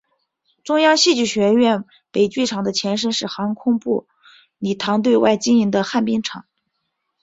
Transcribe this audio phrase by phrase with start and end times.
[0.63, 4.07] 中央戏剧学院北剧场的前身是航空部
[4.57, 6.45] 礼堂对外经营的旱冰场。